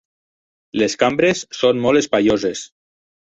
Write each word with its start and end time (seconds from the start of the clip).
Les 0.81 0.95
cambres 1.03 1.43
són 1.59 1.83
molt 1.85 2.01
espaioses. 2.03 2.65